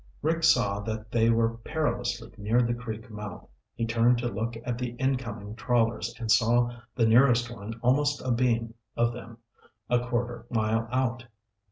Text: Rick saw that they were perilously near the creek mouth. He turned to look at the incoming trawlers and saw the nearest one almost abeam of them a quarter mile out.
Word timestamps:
Rick 0.23 0.43
saw 0.43 0.79
that 0.79 1.11
they 1.11 1.29
were 1.29 1.57
perilously 1.57 2.31
near 2.35 2.63
the 2.63 2.73
creek 2.73 3.11
mouth. 3.11 3.47
He 3.75 3.85
turned 3.85 4.17
to 4.17 4.29
look 4.29 4.55
at 4.63 4.79
the 4.79 4.93
incoming 4.95 5.55
trawlers 5.55 6.15
and 6.19 6.31
saw 6.31 6.73
the 6.95 7.05
nearest 7.05 7.51
one 7.53 7.75
almost 7.83 8.19
abeam 8.25 8.73
of 8.97 9.13
them 9.13 9.37
a 9.91 10.03
quarter 10.09 10.47
mile 10.49 10.87
out. 10.91 11.27